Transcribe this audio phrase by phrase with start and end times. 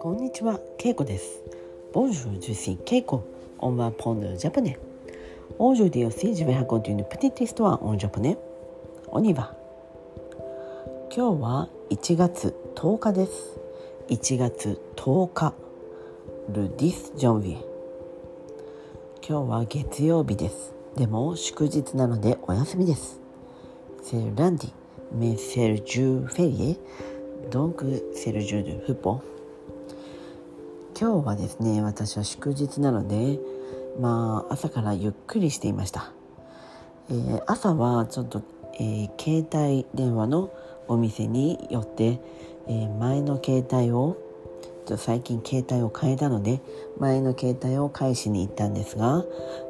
[0.00, 1.42] こんにちは、ケイコです。
[1.92, 3.20] Bonjour, je suis Keiko.
[3.58, 4.78] On va prendre le japonais.
[5.58, 8.38] Aujourd'hui aussi, je vais raconter une petite histoire en japonais.
[9.12, 9.54] On y va.
[11.14, 13.58] 今日は1月10日です。
[14.08, 15.52] 1月10日。
[16.48, 17.56] ルディス・ジョンビエ。
[19.28, 20.72] 今日は月曜日です。
[20.96, 23.20] でも祝日なのでお休みです。
[24.02, 24.72] C'est lundi,
[25.12, 26.78] mais c'est le jour férié,
[27.50, 27.82] donc
[28.14, 29.20] c'est le jour de repos.
[30.98, 33.38] 今日はですね私は祝日なので
[34.00, 36.10] まあ朝からゆっくりしていました、
[37.10, 38.40] えー、朝はちょっと、
[38.80, 40.50] えー、携帯電話の
[40.88, 42.18] お店に寄って、
[42.66, 44.16] えー、前の携帯を
[44.96, 46.62] 最近携帯を変えたので
[46.98, 49.22] 前の携帯を返しに行ったんですが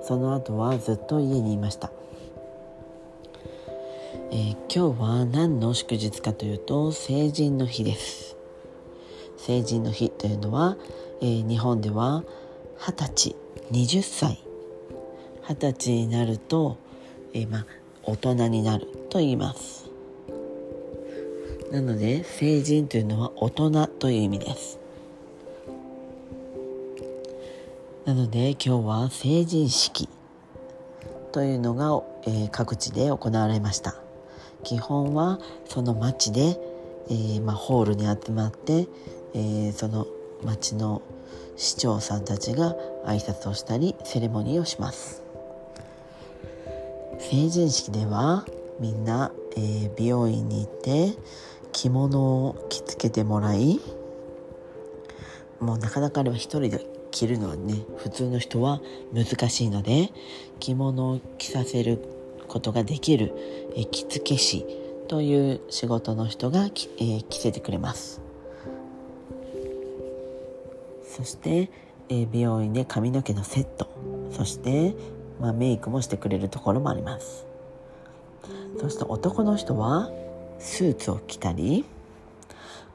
[0.04, 1.90] その後はずっと家にいました、
[4.30, 8.36] えー、今日は何の祝日かというと成人の日です。
[9.36, 10.76] 成人の日というのは
[11.20, 12.24] えー、日本では
[12.78, 13.36] 二十歳
[13.72, 14.38] 20歳。
[15.48, 16.76] 二十歳になると、
[17.32, 17.66] えー、ま、
[18.02, 19.88] 大人になると言います。
[21.72, 24.78] なので成人というのは大人という意味です。
[28.04, 30.08] なので今日は成人式。
[31.36, 33.94] というのが、えー、各地で行われました。
[34.64, 36.58] 基本はその町で、
[37.10, 38.88] えー、まあ、ホールに集まって、
[39.34, 40.06] えー、その
[40.42, 41.02] 町の
[41.58, 45.22] 市長さんたちが挨拶をしたりセレモニーをします。
[47.18, 48.46] 成人式では
[48.80, 51.18] みんな、えー、美容院に行って
[51.70, 53.78] 着物を着付けてもらい
[55.60, 58.82] もうなかなかあれは一人で着るのはね普通の人は
[59.14, 60.10] 難しいので
[60.60, 61.98] 着物を着させる
[62.46, 63.32] ことができる、
[63.74, 64.66] え、着付け師
[65.08, 68.20] という仕事の人が、えー、着せてくれます。
[71.02, 71.70] そして、
[72.08, 73.88] えー、美容院で髪の毛のセット。
[74.30, 74.94] そして、
[75.40, 77.46] まあ、メイクもしてくれるところもあります。
[78.78, 80.10] そして男の人は
[80.58, 81.84] スーツを着たり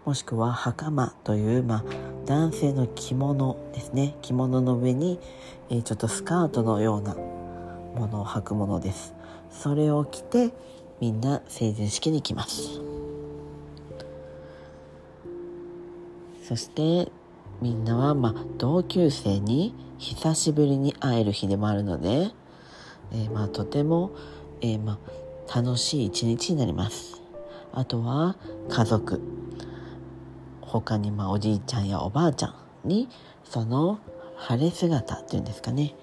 [0.05, 1.83] もしくは袴という、まあ、
[2.25, 4.15] 男性の着物ですね。
[4.23, 5.19] 着物の上に、
[5.69, 9.13] えー、ちょっとスカートのようなものを履くものです。
[9.51, 10.51] それを着て
[10.99, 12.81] みんな成人式に来ます。
[16.47, 17.11] そして
[17.61, 22.31] みんなはまあ同級生に久しぶりに会える日でもあるので、
[23.11, 24.11] えー、まあとても、
[24.61, 24.97] えー、ま
[25.47, 27.21] あ楽しい一日になります。
[27.71, 28.35] あとは
[28.67, 29.40] 家族。
[30.71, 32.47] 他にまあおじいちゃんやおばあちゃ
[32.85, 33.09] んに
[33.43, 33.99] その
[34.37, 35.93] 晴れ姿っていうんですかね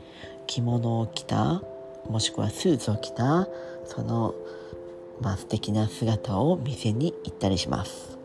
[0.47, 1.63] 着物を着た
[2.09, 3.49] もしくはスーツを着た
[3.87, 4.35] その、
[5.21, 8.19] まあ、素敵な姿を店に行ったりします。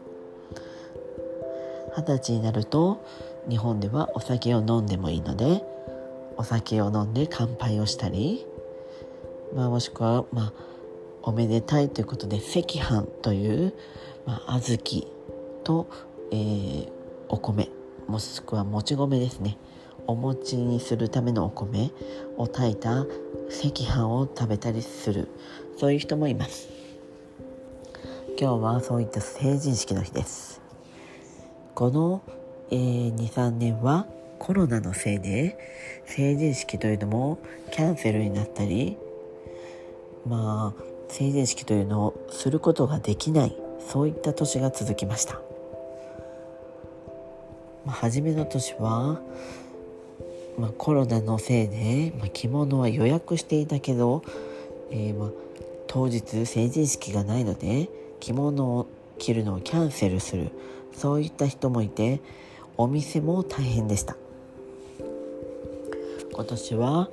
[1.95, 3.05] 二十歳になると
[3.47, 5.63] 日本ではお酒を飲んでもいいので
[6.37, 8.45] お酒を飲んで乾杯をしたり、
[9.53, 10.53] まあ、もしくは、まあ、
[11.21, 13.73] おめでたいということで赤飯という、
[14.25, 15.07] まあ、小豆
[15.63, 15.87] と、
[16.33, 16.89] えー、
[17.29, 17.69] お米
[18.07, 19.55] もしくはもち米ですね。
[20.07, 21.91] お餅にするためのお米
[22.38, 23.07] を炊いた赤
[23.83, 25.27] 飯を食べたりする。
[25.77, 26.69] そういう人もいます。
[28.39, 30.59] 今日はそういった成人式の日です。
[31.75, 32.23] この、
[32.71, 34.07] えー、23年は
[34.39, 35.57] コロナのせいで
[36.07, 37.38] 成人式というのも
[37.71, 38.97] キャンセルになったり
[40.27, 43.55] まあ成人式というのをすることができない。
[43.88, 45.41] そういった年が続きました、
[47.85, 49.21] まあ、初めの年は、
[50.57, 54.23] まあ、コロナのせいで、まあ、着物は予約していたけど、
[54.91, 55.29] えー、まあ、
[55.88, 57.89] 当日成人式がないので
[58.19, 58.88] 着物を
[59.19, 60.49] 着るのをキャンセルする
[60.91, 62.21] そういった人もいて
[62.77, 64.15] お店も大変でした。
[66.33, 67.09] 今年は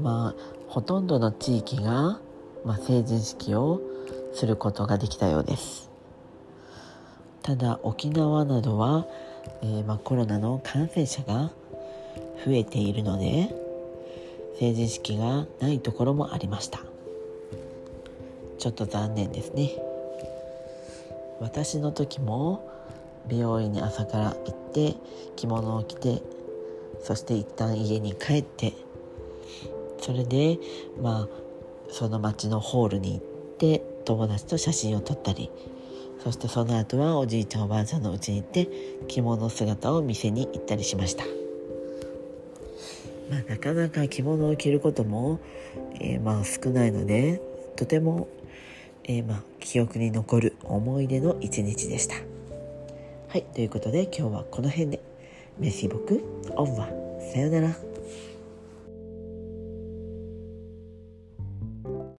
[0.00, 2.20] まあほとんどの地域が、
[2.64, 3.82] まあ、成人式を
[4.32, 5.90] することができたようです。
[7.42, 9.06] ただ沖縄などは、
[9.62, 11.52] えー、まあ、コロナの感染者が
[12.44, 13.48] 増えているので
[14.58, 16.80] 成人式がないところもありました。
[18.58, 19.72] ちょっと残念ですね。
[21.40, 22.70] 私の時も
[23.26, 24.94] 美容院に朝から行って
[25.36, 26.22] 着物を着て
[27.02, 28.72] そして一旦家に帰って
[30.00, 30.58] それで
[31.00, 31.28] まあ
[31.90, 33.20] その町のホールに行っ
[33.58, 35.50] て友達と写真を撮ったり
[36.22, 38.68] そしてその後はおじいちゃんおばあちゃんの家に行って
[39.08, 41.24] 着物姿を店に行ったりしました、
[43.30, 45.40] まあ、なかなか着物を着ることも、
[46.00, 47.40] えー、まあ少ないので
[47.76, 48.28] とても、
[49.04, 52.14] えー、まあ記憶に残る思い出の一日でした。
[53.28, 55.12] はいということで今日はこの辺で。
[55.58, 56.22] メシボク
[56.56, 56.88] オンワ
[57.32, 57.91] さよなら。